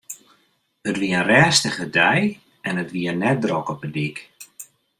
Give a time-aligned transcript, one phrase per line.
[0.89, 2.21] It wie in rêstige dei
[2.67, 4.17] en it wie net drok op 'e dyk.